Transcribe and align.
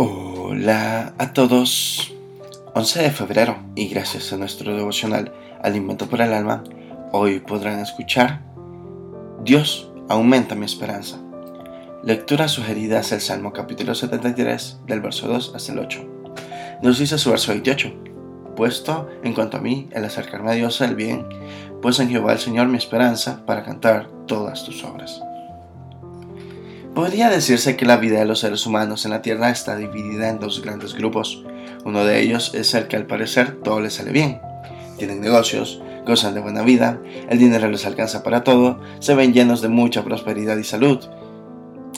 Hola 0.00 1.12
a 1.18 1.32
todos. 1.32 2.14
11 2.72 3.02
de 3.02 3.10
febrero 3.10 3.58
y 3.74 3.88
gracias 3.88 4.32
a 4.32 4.36
nuestro 4.36 4.76
devocional 4.76 5.32
Alimento 5.60 6.08
por 6.08 6.20
el 6.20 6.32
Alma, 6.34 6.62
hoy 7.10 7.40
podrán 7.40 7.80
escuchar 7.80 8.44
Dios 9.42 9.90
aumenta 10.08 10.54
mi 10.54 10.66
esperanza. 10.66 11.18
Lectura 12.04 12.46
sugerida 12.46 13.00
es 13.00 13.10
el 13.10 13.20
Salmo 13.20 13.52
capítulo 13.52 13.92
73 13.96 14.82
del 14.86 15.00
verso 15.00 15.26
2 15.26 15.54
hasta 15.56 15.72
el 15.72 15.80
8. 15.80 16.06
Nos 16.80 17.00
dice 17.00 17.18
su 17.18 17.30
verso 17.30 17.50
28. 17.50 17.92
Puesto 18.54 19.08
en 19.24 19.34
cuanto 19.34 19.56
a 19.56 19.60
mí 19.60 19.88
el 19.90 20.04
acercarme 20.04 20.52
a 20.52 20.54
Dios 20.54 20.80
el 20.80 20.94
bien, 20.94 21.26
pues 21.82 21.98
en 21.98 22.08
Jehová 22.08 22.34
el 22.34 22.38
Señor 22.38 22.68
mi 22.68 22.78
esperanza 22.78 23.44
para 23.44 23.64
cantar 23.64 24.08
todas 24.28 24.64
tus 24.64 24.84
obras. 24.84 25.20
Podría 26.94 27.30
decirse 27.30 27.76
que 27.76 27.86
la 27.86 27.96
vida 27.96 28.18
de 28.18 28.24
los 28.24 28.40
seres 28.40 28.66
humanos 28.66 29.04
en 29.04 29.12
la 29.12 29.22
Tierra 29.22 29.50
está 29.50 29.76
dividida 29.76 30.28
en 30.28 30.40
dos 30.40 30.62
grandes 30.62 30.94
grupos. 30.94 31.44
Uno 31.84 32.04
de 32.04 32.20
ellos 32.20 32.52
es 32.54 32.74
el 32.74 32.88
que 32.88 32.96
al 32.96 33.06
parecer 33.06 33.60
todo 33.62 33.80
les 33.80 33.94
sale 33.94 34.10
bien. 34.10 34.40
Tienen 34.96 35.20
negocios, 35.20 35.80
gozan 36.04 36.34
de 36.34 36.40
buena 36.40 36.62
vida, 36.62 37.00
el 37.28 37.38
dinero 37.38 37.68
les 37.68 37.86
alcanza 37.86 38.22
para 38.22 38.42
todo, 38.42 38.80
se 38.98 39.14
ven 39.14 39.32
llenos 39.32 39.60
de 39.60 39.68
mucha 39.68 40.02
prosperidad 40.02 40.56
y 40.56 40.64
salud. 40.64 40.98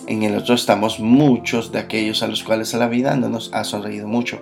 En 0.06 0.22
el 0.22 0.36
otro 0.36 0.54
estamos 0.54 1.00
muchos 1.00 1.72
de 1.72 1.78
aquellos 1.78 2.22
a 2.22 2.26
los 2.26 2.42
cuales 2.42 2.74
la 2.74 2.88
vida 2.88 3.16
no 3.16 3.28
nos 3.28 3.52
ha 3.54 3.64
sonreído 3.64 4.06
mucho. 4.06 4.40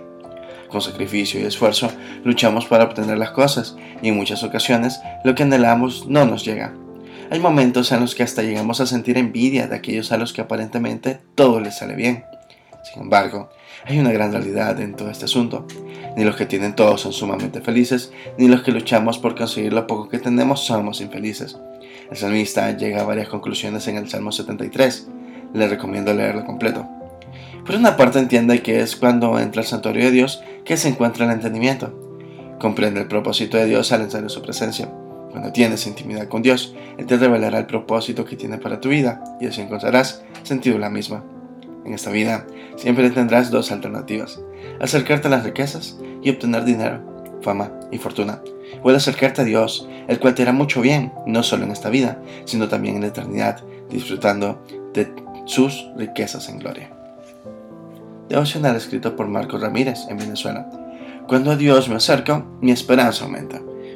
Con 0.69 0.81
sacrificio 0.81 1.39
y 1.39 1.43
esfuerzo 1.43 1.91
luchamos 2.23 2.65
para 2.65 2.83
obtener 2.83 3.17
las 3.17 3.31
cosas 3.31 3.75
y 4.01 4.09
en 4.09 4.17
muchas 4.17 4.43
ocasiones 4.43 4.99
lo 5.23 5.35
que 5.35 5.43
anhelamos 5.43 6.07
no 6.07 6.25
nos 6.25 6.43
llega. 6.43 6.73
Hay 7.31 7.39
momentos 7.39 7.91
en 7.91 7.99
los 7.99 8.15
que 8.15 8.23
hasta 8.23 8.41
llegamos 8.41 8.81
a 8.81 8.87
sentir 8.87 9.15
envidia 9.15 9.67
de 9.67 9.75
aquellos 9.75 10.11
a 10.11 10.17
los 10.17 10.33
que 10.33 10.41
aparentemente 10.41 11.19
todo 11.35 11.59
les 11.59 11.77
sale 11.77 11.95
bien. 11.95 12.23
Sin 12.91 13.03
embargo, 13.03 13.51
hay 13.85 13.99
una 13.99 14.11
gran 14.11 14.31
realidad 14.31 14.79
en 14.81 14.95
todo 14.95 15.11
este 15.11 15.25
asunto. 15.25 15.67
Ni 16.17 16.23
los 16.23 16.35
que 16.35 16.47
tienen 16.47 16.75
todo 16.75 16.97
son 16.97 17.13
sumamente 17.13 17.61
felices, 17.61 18.11
ni 18.39 18.47
los 18.47 18.63
que 18.63 18.71
luchamos 18.71 19.19
por 19.19 19.35
conseguir 19.35 19.73
lo 19.73 19.85
poco 19.85 20.09
que 20.09 20.17
tenemos 20.17 20.65
somos 20.65 21.01
infelices. 21.01 21.59
El 22.09 22.17
salmista 22.17 22.75
llega 22.75 23.01
a 23.01 23.05
varias 23.05 23.29
conclusiones 23.29 23.87
en 23.87 23.97
el 23.97 24.09
Salmo 24.09 24.31
73. 24.31 25.07
Le 25.53 25.67
recomiendo 25.67 26.11
leerlo 26.15 26.45
completo. 26.45 26.89
Por 27.63 27.75
una 27.75 27.95
parte 27.95 28.17
entiende 28.17 28.63
que 28.63 28.81
es 28.81 28.95
cuando 28.95 29.37
entra 29.37 29.61
al 29.61 29.67
santuario 29.67 30.05
de 30.05 30.11
Dios 30.11 30.41
que 30.65 30.77
se 30.77 30.89
encuentra 30.89 31.25
el 31.25 31.31
entendimiento. 31.31 31.93
Comprende 32.59 33.01
el 33.01 33.07
propósito 33.07 33.57
de 33.57 33.65
Dios 33.65 33.91
al 33.91 34.01
entrar 34.01 34.23
en 34.23 34.29
su 34.31 34.41
presencia. 34.41 34.89
Cuando 35.31 35.51
tienes 35.51 35.85
intimidad 35.85 36.27
con 36.27 36.41
Dios, 36.41 36.75
Él 36.97 37.05
te 37.05 37.17
revelará 37.17 37.59
el 37.59 37.65
propósito 37.65 38.25
que 38.25 38.35
tiene 38.35 38.57
para 38.57 38.79
tu 38.79 38.89
vida 38.89 39.23
y 39.39 39.47
así 39.47 39.61
encontrarás 39.61 40.23
sentido 40.43 40.75
en 40.75 40.81
la 40.81 40.89
misma. 40.89 41.23
En 41.85 41.93
esta 41.93 42.11
vida 42.11 42.45
siempre 42.75 43.09
tendrás 43.09 43.51
dos 43.51 43.71
alternativas, 43.71 44.41
acercarte 44.81 45.27
a 45.27 45.31
las 45.31 45.43
riquezas 45.43 45.97
y 46.21 46.29
obtener 46.29 46.65
dinero, 46.65 47.01
fama 47.41 47.71
y 47.91 47.97
fortuna, 47.97 48.41
o 48.83 48.89
acercarte 48.89 49.41
a 49.41 49.45
Dios, 49.45 49.87
el 50.07 50.19
cual 50.19 50.35
te 50.35 50.43
hará 50.43 50.51
mucho 50.51 50.81
bien, 50.81 51.13
no 51.25 51.43
solo 51.43 51.63
en 51.63 51.71
esta 51.71 51.89
vida, 51.89 52.21
sino 52.45 52.67
también 52.67 52.95
en 52.95 53.01
la 53.01 53.07
eternidad, 53.07 53.63
disfrutando 53.89 54.63
de 54.93 55.11
sus 55.45 55.89
riquezas 55.95 56.49
en 56.49 56.59
gloria. 56.59 56.91
Devocional 58.27 58.75
escrito 58.75 59.15
por 59.15 59.27
Marcos 59.27 59.61
Ramírez 59.61 60.01
en 60.09 60.17
Venezuela. 60.17 60.69
Cuando 61.27 61.51
a 61.51 61.55
Dios 61.55 61.89
me 61.89 61.95
acerco, 61.95 62.45
mi 62.61 62.71
esperanza 62.71 63.25
aumenta. 63.25 63.59